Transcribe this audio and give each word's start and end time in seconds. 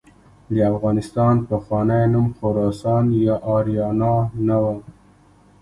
د 0.53 0.55
افغانستان 0.73 1.35
پخوانی 1.49 2.03
نوم 2.13 2.27
خراسان 2.37 3.05
یا 3.25 3.35
آریانا 3.55 4.15
نه 4.47 4.57
و. 4.63 4.65